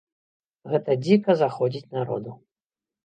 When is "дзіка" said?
1.03-1.31